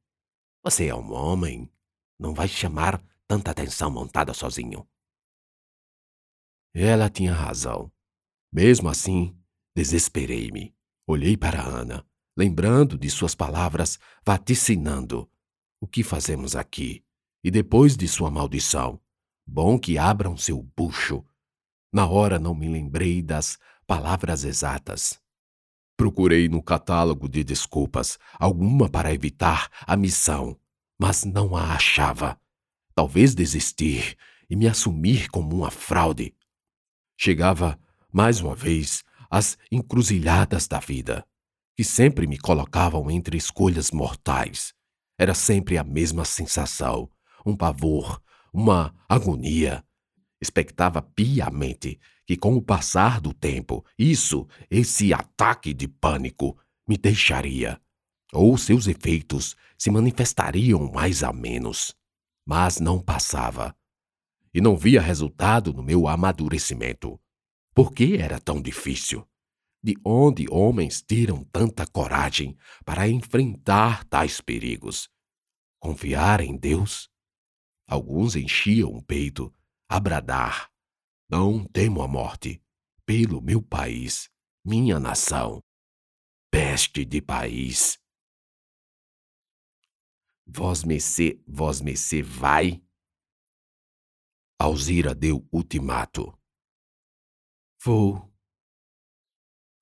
Você 0.63 0.87
é 0.87 0.95
um 0.95 1.11
homem. 1.13 1.71
Não 2.19 2.33
vai 2.33 2.47
chamar 2.47 3.03
tanta 3.27 3.51
atenção 3.51 3.89
montada 3.89 4.33
sozinho. 4.33 4.87
Ela 6.73 7.09
tinha 7.09 7.33
razão. 7.33 7.91
Mesmo 8.51 8.89
assim, 8.89 9.37
desesperei-me. 9.75 10.75
Olhei 11.11 11.35
para 11.35 11.61
Ana, 11.61 12.05
lembrando 12.37 12.97
de 12.97 13.09
suas 13.09 13.35
palavras 13.35 13.99
vaticinando: 14.25 15.29
O 15.77 15.85
que 15.85 16.03
fazemos 16.03 16.55
aqui? 16.55 17.03
E 17.43 17.51
depois 17.51 17.97
de 17.97 18.07
sua 18.07 18.31
maldição, 18.31 18.97
bom 19.45 19.77
que 19.77 19.97
abram 19.97 20.37
seu 20.37 20.63
bucho. 20.73 21.21
Na 21.91 22.07
hora 22.07 22.39
não 22.39 22.55
me 22.55 22.69
lembrei 22.69 23.21
das 23.21 23.59
palavras 23.85 24.45
exatas. 24.45 25.19
Procurei 25.97 26.47
no 26.47 26.63
catálogo 26.63 27.27
de 27.27 27.43
desculpas 27.43 28.17
alguma 28.39 28.87
para 28.87 29.13
evitar 29.13 29.69
a 29.85 29.97
missão, 29.97 30.57
mas 30.97 31.25
não 31.25 31.57
a 31.57 31.73
achava. 31.73 32.39
Talvez 32.95 33.35
desistir 33.35 34.15
e 34.49 34.55
me 34.55 34.65
assumir 34.65 35.27
como 35.27 35.57
uma 35.57 35.71
fraude. 35.71 36.33
Chegava, 37.17 37.77
mais 38.13 38.39
uma 38.39 38.55
vez, 38.55 39.03
às 39.31 39.57
encruzilhadas 39.71 40.67
da 40.67 40.79
vida, 40.79 41.25
que 41.75 41.83
sempre 41.83 42.27
me 42.27 42.37
colocavam 42.37 43.09
entre 43.09 43.37
escolhas 43.37 43.89
mortais. 43.89 44.73
Era 45.17 45.33
sempre 45.33 45.77
a 45.77 45.83
mesma 45.83 46.25
sensação, 46.25 47.09
um 47.45 47.55
pavor, 47.55 48.21
uma 48.53 48.93
agonia. 49.07 49.81
Expectava 50.41 51.01
piamente 51.01 51.97
que, 52.27 52.35
com 52.35 52.55
o 52.55 52.61
passar 52.61 53.21
do 53.21 53.33
tempo, 53.33 53.85
isso, 53.97 54.45
esse 54.69 55.13
ataque 55.13 55.73
de 55.73 55.87
pânico, 55.87 56.57
me 56.85 56.97
deixaria, 56.97 57.79
ou 58.33 58.57
seus 58.57 58.87
efeitos 58.87 59.55
se 59.77 59.89
manifestariam 59.89 60.91
mais 60.91 61.23
a 61.23 61.31
menos. 61.31 61.95
Mas 62.45 62.79
não 62.79 62.99
passava 62.99 63.73
e 64.53 64.59
não 64.59 64.75
via 64.75 64.99
resultado 64.99 65.71
no 65.71 65.81
meu 65.81 66.07
amadurecimento. 66.07 67.20
Por 67.73 67.93
que 67.93 68.17
era 68.17 68.39
tão 68.39 68.61
difícil? 68.61 69.27
De 69.83 69.95
onde 70.05 70.45
homens 70.49 71.01
tiram 71.01 71.43
tanta 71.45 71.87
coragem 71.87 72.55
para 72.85 73.09
enfrentar 73.09 74.03
tais 74.05 74.39
perigos? 74.39 75.09
Confiar 75.79 76.41
em 76.41 76.55
Deus? 76.55 77.09
Alguns 77.87 78.35
enchiam 78.35 78.89
o 78.89 79.01
peito 79.01 79.53
a 79.89 79.99
bradar: 79.99 80.71
Não 81.29 81.65
temo 81.65 82.01
a 82.01 82.07
morte, 82.07 82.61
pelo 83.05 83.41
meu 83.41 83.61
país, 83.61 84.29
minha 84.63 84.99
nação. 84.99 85.63
Peste 86.51 87.03
de 87.05 87.21
país. 87.21 87.97
Vós 90.45 90.83
mecê, 90.83 91.41
vós 91.47 91.81
mecê 91.81 92.21
vai 92.21 92.83
Alzira 94.59 95.15
deu 95.15 95.43
ultimato. 95.51 96.37
Vou. 97.83 98.31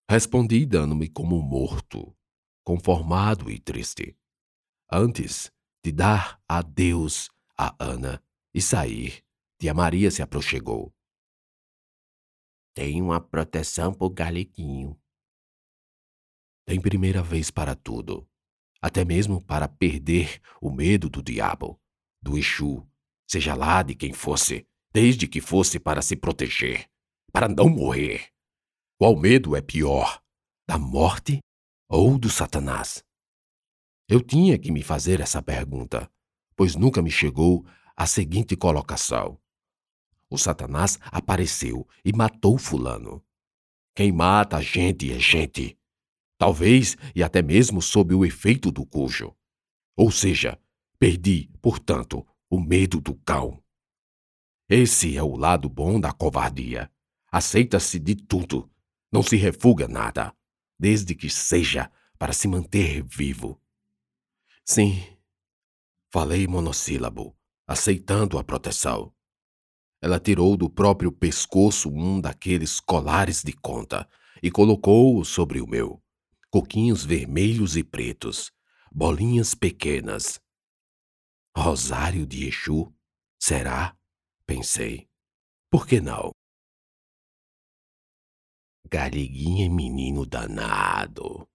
Respondi 0.10 0.65
dando-me 0.65 1.10
como 1.10 1.41
morto, 1.41 2.15
conformado 2.63 3.51
e 3.51 3.60
triste. 3.60 4.18
Antes 4.89 5.51
de 5.84 5.91
dar 5.91 6.41
adeus 6.48 7.29
a 7.58 7.75
Ana 7.77 8.24
e 8.53 8.62
sair, 8.62 9.22
tia 9.60 9.74
Maria 9.74 10.10
se 10.10 10.22
aproximou. 10.22 10.96
Tem 12.74 13.01
uma 13.01 13.20
proteção 13.20 13.94
pro 13.94 14.10
galeguinho. 14.10 14.98
Tem 16.65 16.79
primeira 16.79 17.22
vez 17.22 17.51
para 17.51 17.75
tudo, 17.75 18.25
até 18.82 19.03
mesmo 19.03 19.44
para 19.44 19.68
perder 19.68 20.41
o 20.62 20.72
medo 20.72 21.10
do 21.10 21.22
diabo, 21.22 21.77
do 22.22 22.38
Exu, 22.38 22.89
seja 23.27 23.53
lá 23.56 23.84
de 23.84 23.94
quem 23.94 24.13
fosse 24.13 24.65
desde 24.94 25.27
que 25.27 25.41
fosse 25.41 25.82
para 25.82 26.01
se 26.01 26.15
proteger, 26.15 26.89
para 27.39 27.48
não 27.48 27.69
morrer. 27.69 28.27
Qual 28.98 29.15
medo 29.15 29.55
é 29.55 29.62
pior, 29.62 30.22
da 30.67 30.77
morte 30.77 31.39
ou 31.88 32.19
do 32.19 32.29
Satanás? 32.29 33.01
Eu 34.10 34.19
tinha 34.19 34.60
que 34.60 34.69
me 34.74 34.84
fazer 34.84 35.21
essa 35.21 35.41
pergunta, 35.41 36.12
pois 36.54 36.75
nunca 36.75 37.02
me 37.02 37.10
chegou 37.10 37.65
a 37.95 38.06
seguinte 38.06 38.58
colocação. 38.58 39.39
O 40.30 40.38
Satanás 40.38 40.99
apareceu 41.04 41.88
e 42.04 42.12
matou 42.12 42.58
Fulano. 42.58 43.23
Quem 43.95 44.12
mata 44.12 44.58
a 44.58 44.62
gente 44.62 45.10
é 45.10 45.17
gente. 45.17 45.80
Talvez 46.38 46.97
e 47.15 47.23
até 47.23 47.41
mesmo 47.41 47.82
sob 47.82 48.13
o 48.13 48.25
efeito 48.25 48.69
do 48.69 48.86
cujo. 48.86 49.34
Ou 49.95 50.12
seja, 50.12 50.60
perdi, 50.99 51.49
portanto, 51.62 52.28
o 52.49 52.60
medo 52.60 52.99
do 52.99 53.15
cão. 53.15 53.63
Esse 54.67 55.15
é 55.15 55.23
o 55.23 55.38
lado 55.38 55.69
bom 55.69 56.02
da 56.02 56.12
covardia. 56.12 56.91
Aceita-se 57.32 58.00
de 58.00 58.15
tudo, 58.15 58.70
não 59.12 59.22
se 59.22 59.36
refuga 59.36 59.88
nada, 59.88 60.36
desde 60.80 61.13
que 61.13 61.30
seja 61.30 61.92
para 62.18 62.34
se 62.34 62.48
manter 62.48 63.04
vivo. 63.04 63.62
Sim, 64.65 65.02
falei 66.12 66.48
monossílabo, 66.48 67.36
aceitando 67.68 68.38
a 68.38 68.44
proteção. 68.44 69.13
Ela 70.02 70.20
tirou 70.20 70.56
do 70.56 70.70
próprio 70.70 71.12
pescoço 71.12 71.89
um 71.89 72.22
daqueles 72.22 72.80
colares 72.80 73.44
de 73.44 73.54
conta 73.54 74.08
e 74.42 74.50
colocou-o 74.50 75.26
sobre 75.26 75.62
o 75.62 75.68
meu. 75.68 76.02
Coquinhos 76.50 77.04
vermelhos 77.04 77.76
e 77.76 77.84
pretos, 77.84 78.52
bolinhas 78.92 79.54
pequenas. 79.54 80.42
Rosário 81.56 82.26
de 82.26 82.48
Exu, 82.48 82.94
será? 83.39 83.96
Pensei. 84.46 85.08
Por 85.70 85.86
que 85.86 86.02
não? 86.02 86.32
Galeguinha 88.91 89.67
é 89.67 89.69
menino 89.69 90.25
danado. 90.25 91.47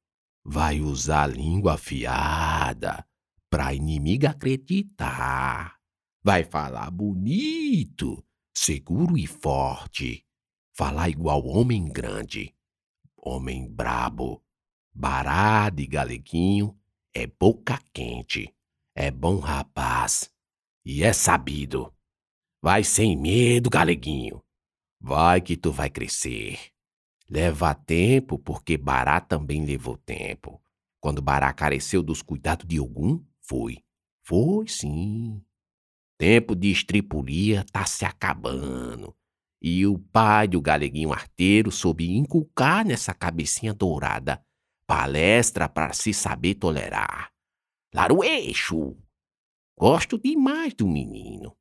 Vai 0.44 0.80
usar 0.80 1.26
língua 1.26 1.74
afiada 1.74 3.04
pra 3.50 3.74
inimiga 3.74 4.30
acreditar. 4.30 5.76
Vai 6.22 6.44
falar 6.44 6.90
bonito, 6.92 8.24
seguro 8.56 9.18
e 9.18 9.26
forte. 9.26 10.24
Falar 10.76 11.08
igual 11.08 11.44
homem 11.44 11.84
grande. 11.86 12.54
Homem 13.16 13.68
brabo. 13.68 14.40
Bará 14.94 15.70
de 15.70 15.88
galeguinho 15.88 16.78
é 17.12 17.26
boca 17.26 17.80
quente. 17.92 18.54
É 18.94 19.10
bom 19.10 19.40
rapaz. 19.40 20.30
E 20.84 21.02
é 21.02 21.12
sabido. 21.12 21.92
Vai 22.62 22.84
sem 22.84 23.16
medo, 23.16 23.68
galeguinho. 23.70 24.40
Vai 25.00 25.40
que 25.40 25.56
tu 25.56 25.72
vai 25.72 25.90
crescer. 25.90 26.73
Leva 27.28 27.74
tempo, 27.74 28.38
porque 28.38 28.76
Bará 28.76 29.20
também 29.20 29.64
levou 29.64 29.96
tempo. 29.96 30.60
Quando 31.00 31.22
Bará 31.22 31.52
careceu 31.52 32.02
dos 32.02 32.22
cuidados 32.22 32.66
de 32.66 32.78
algum, 32.78 33.22
foi. 33.40 33.78
Foi 34.22 34.66
sim. 34.68 35.42
Tempo 36.18 36.54
de 36.54 36.70
estripulia 36.70 37.64
tá 37.72 37.84
se 37.86 38.04
acabando. 38.04 39.14
E 39.60 39.86
o 39.86 39.98
pai 39.98 40.46
do 40.46 40.60
galeguinho 40.60 41.12
arteiro 41.12 41.70
soube 41.70 42.10
inculcar 42.10 42.86
nessa 42.86 43.14
cabecinha 43.14 43.72
dourada 43.72 44.44
palestra 44.86 45.68
para 45.68 45.92
se 45.92 46.12
saber 46.12 46.54
tolerar. 46.54 47.32
Larueixo! 47.94 48.96
Gosto 49.78 50.18
demais 50.18 50.74
do 50.74 50.86
menino. 50.86 51.56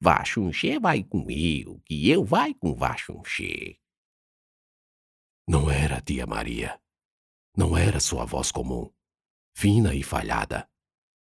Vachunche 0.00 0.78
vai 0.78 1.02
com 1.02 1.26
eu, 1.28 1.80
que 1.84 2.08
eu 2.08 2.24
vai 2.24 2.54
com 2.54 2.74
Vachunche. 2.74 3.78
Era 5.98 6.04
tia 6.04 6.26
Maria. 6.26 6.80
Não 7.56 7.76
era 7.76 7.98
sua 7.98 8.24
voz 8.24 8.52
comum, 8.52 8.88
fina 9.52 9.96
e 9.96 10.02
falhada. 10.04 10.68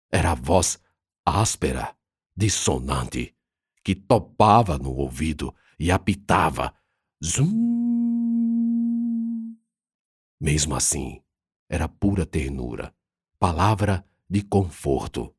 Era 0.09 0.31
a 0.31 0.35
voz 0.37 0.79
áspera, 1.27 1.97
dissonante, 2.37 3.35
que 3.83 3.97
topava 3.97 4.79
no 4.79 4.93
ouvido 4.95 5.53
e 5.81 5.91
apitava 5.91 6.73
zum. 7.21 7.51
Mesmo 10.41 10.77
assim, 10.77 11.21
era 11.69 11.89
pura 11.89 12.25
ternura, 12.25 12.95
palavra 13.41 14.07
de 14.31 14.43
conforto 14.43 15.35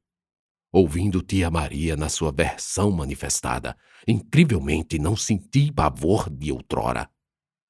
Ouvindo 0.70 1.22
tia 1.22 1.50
Maria 1.52 1.96
na 1.96 2.10
sua 2.10 2.32
versão 2.32 2.92
manifestada, 2.92 3.78
incrivelmente 4.08 4.98
não 4.98 5.16
senti 5.16 5.72
pavor 5.72 6.30
de 6.30 6.52
outrora. 6.52 7.08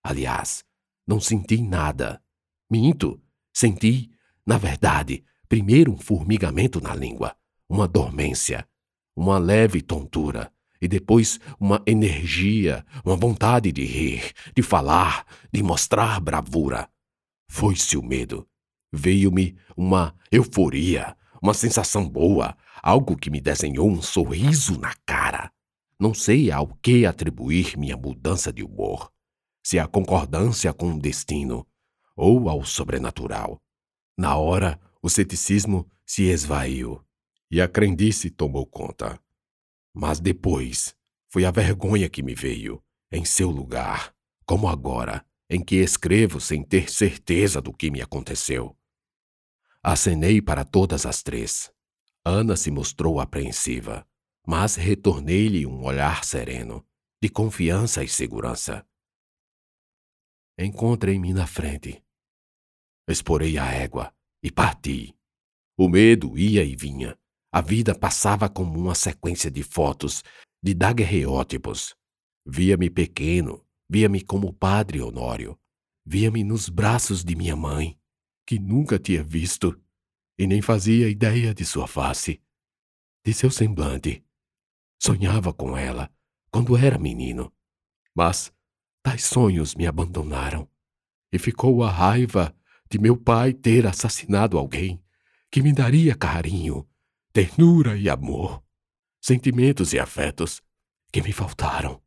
Aliás, 0.01 0.63
não 1.07 1.19
senti 1.19 1.61
nada. 1.61 2.21
Minto, 2.69 3.21
senti, 3.53 4.09
na 4.45 4.57
verdade, 4.57 5.23
primeiro 5.47 5.91
um 5.91 5.97
formigamento 5.97 6.81
na 6.81 6.95
língua, 6.95 7.35
uma 7.69 7.87
dormência, 7.87 8.67
uma 9.15 9.37
leve 9.37 9.81
tontura, 9.81 10.51
e 10.81 10.87
depois 10.87 11.39
uma 11.59 11.81
energia, 11.87 12.85
uma 13.05 13.15
vontade 13.15 13.71
de 13.71 13.85
rir, 13.85 14.33
de 14.53 14.61
falar, 14.61 15.25
de 15.51 15.63
mostrar 15.63 16.19
bravura. 16.19 16.89
Foi-se 17.49 17.95
o 17.95 18.03
medo. 18.03 18.45
Veio-me 18.91 19.55
uma 19.77 20.13
euforia, 20.31 21.15
uma 21.41 21.53
sensação 21.53 22.07
boa, 22.09 22.57
algo 22.81 23.15
que 23.15 23.29
me 23.29 23.39
desenhou 23.39 23.89
um 23.89 24.01
sorriso 24.01 24.77
na 24.79 24.93
cara. 25.05 25.51
Não 25.99 26.13
sei 26.13 26.51
ao 26.51 26.67
que 26.81 27.05
atribuir 27.05 27.77
minha 27.77 27.95
mudança 27.95 28.51
de 28.51 28.63
humor. 28.63 29.12
Se 29.63 29.79
a 29.79 29.87
concordância 29.87 30.73
com 30.73 30.93
o 30.93 30.99
destino 30.99 31.65
ou 32.15 32.49
ao 32.49 32.63
sobrenatural. 32.63 33.61
Na 34.17 34.37
hora, 34.37 34.79
o 35.01 35.09
ceticismo 35.09 35.89
se 36.05 36.23
esvaiu 36.23 37.03
e 37.49 37.61
a 37.61 37.67
crendice 37.67 38.29
tomou 38.29 38.65
conta. 38.65 39.19
Mas 39.93 40.19
depois, 40.19 40.95
foi 41.29 41.45
a 41.45 41.51
vergonha 41.51 42.09
que 42.09 42.23
me 42.23 42.35
veio, 42.35 42.83
em 43.11 43.23
seu 43.23 43.49
lugar, 43.49 44.13
como 44.45 44.67
agora, 44.67 45.25
em 45.49 45.63
que 45.63 45.75
escrevo 45.75 46.41
sem 46.41 46.63
ter 46.63 46.91
certeza 46.91 47.61
do 47.61 47.71
que 47.71 47.91
me 47.91 48.01
aconteceu. 48.01 48.75
Acenei 49.83 50.41
para 50.41 50.63
todas 50.63 51.05
as 51.05 51.21
três. 51.21 51.71
Ana 52.25 52.55
se 52.55 52.71
mostrou 52.71 53.19
apreensiva, 53.19 54.05
mas 54.47 54.75
retornei-lhe 54.75 55.65
um 55.65 55.83
olhar 55.83 56.23
sereno, 56.23 56.85
de 57.21 57.29
confiança 57.29 58.03
e 58.03 58.07
segurança. 58.07 58.85
Encontrei-me 60.57 61.33
na 61.33 61.47
frente. 61.47 62.03
Exporei 63.07 63.57
a 63.57 63.65
égua 63.71 64.13
e 64.41 64.51
parti. 64.51 65.15
O 65.77 65.89
medo 65.89 66.37
ia 66.37 66.63
e 66.63 66.75
vinha. 66.75 67.17
A 67.51 67.61
vida 67.61 67.93
passava 67.97 68.47
como 68.47 68.79
uma 68.79 68.93
sequência 68.93 69.49
de 69.49 69.63
fotos, 69.63 70.23
de 70.61 70.73
daguerreótipos. 70.73 71.95
Via-me 72.45 72.89
pequeno, 72.89 73.65
via-me 73.89 74.21
como 74.21 74.53
padre 74.53 75.01
Honório. 75.01 75.59
Via-me 76.05 76.43
nos 76.43 76.69
braços 76.69 77.23
de 77.23 77.35
minha 77.35 77.55
mãe, 77.55 77.97
que 78.45 78.59
nunca 78.59 78.99
tinha 78.99 79.23
visto 79.23 79.79
e 80.37 80.45
nem 80.45 80.61
fazia 80.61 81.09
ideia 81.09 81.53
de 81.53 81.65
sua 81.65 81.87
face, 81.87 82.41
de 83.25 83.33
seu 83.33 83.49
semblante. 83.49 84.23
Sonhava 85.01 85.53
com 85.53 85.77
ela 85.77 86.11
quando 86.51 86.77
era 86.77 86.99
menino, 86.99 87.51
mas 88.15 88.53
tais 89.03 89.25
sonhos 89.25 89.75
me 89.75 89.85
abandonaram 89.85 90.67
e 91.31 91.37
ficou 91.37 91.83
a 91.83 91.91
raiva 91.91 92.55
de 92.89 92.97
meu 92.97 93.17
pai 93.17 93.53
ter 93.53 93.85
assassinado 93.85 94.57
alguém 94.57 95.03
que 95.51 95.61
me 95.61 95.73
daria 95.73 96.15
carinho, 96.15 96.87
ternura 97.33 97.97
e 97.97 98.09
amor, 98.09 98.63
sentimentos 99.21 99.93
e 99.93 99.99
afetos 99.99 100.61
que 101.11 101.21
me 101.21 101.33
faltaram. 101.33 102.01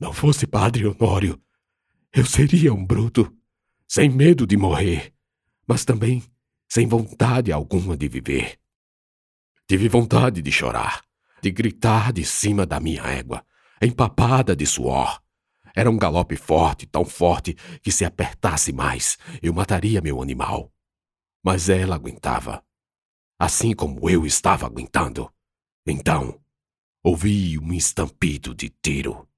Não 0.00 0.12
fosse 0.12 0.46
Padre 0.46 0.86
Honório, 0.86 1.40
eu 2.12 2.24
seria 2.24 2.72
um 2.72 2.84
bruto, 2.84 3.30
sem 3.86 4.08
medo 4.08 4.46
de 4.46 4.56
morrer, 4.56 5.12
mas 5.66 5.84
também 5.84 6.22
sem 6.68 6.86
vontade 6.86 7.52
alguma 7.52 7.96
de 7.96 8.08
viver. 8.08 8.58
Tive 9.68 9.88
vontade 9.88 10.40
de 10.42 10.50
chorar, 10.50 11.02
de 11.42 11.50
gritar 11.50 12.12
de 12.12 12.24
cima 12.24 12.64
da 12.64 12.80
minha 12.80 13.02
égua, 13.02 13.44
empapada 13.82 14.54
de 14.56 14.64
suor, 14.66 15.20
era 15.76 15.90
um 15.90 15.98
galope 15.98 16.36
forte, 16.36 16.86
tão 16.86 17.04
forte 17.04 17.54
que 17.82 17.92
se 17.92 18.02
apertasse 18.02 18.72
mais, 18.72 19.18
eu 19.42 19.52
mataria 19.52 20.00
meu 20.00 20.22
animal. 20.22 20.72
Mas 21.44 21.68
ela 21.68 21.94
aguentava, 21.94 22.64
assim 23.38 23.74
como 23.74 24.08
eu 24.08 24.24
estava 24.24 24.64
aguentando. 24.64 25.30
Então, 25.86 26.40
ouvi 27.04 27.58
um 27.58 27.74
estampido 27.74 28.54
de 28.54 28.70
tiro. 28.70 29.28